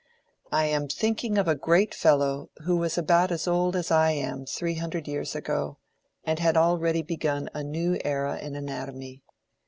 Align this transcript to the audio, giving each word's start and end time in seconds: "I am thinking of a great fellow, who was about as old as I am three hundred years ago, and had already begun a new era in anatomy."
"I 0.51 0.65
am 0.65 0.87
thinking 0.87 1.37
of 1.37 1.47
a 1.47 1.53
great 1.53 1.93
fellow, 1.93 2.49
who 2.63 2.77
was 2.77 2.97
about 2.97 3.31
as 3.31 3.47
old 3.47 3.75
as 3.75 3.91
I 3.91 4.09
am 4.13 4.47
three 4.47 4.73
hundred 4.73 5.07
years 5.07 5.35
ago, 5.35 5.77
and 6.23 6.39
had 6.39 6.57
already 6.57 7.03
begun 7.03 7.51
a 7.53 7.61
new 7.63 7.99
era 8.03 8.39
in 8.39 8.55
anatomy." 8.55 9.21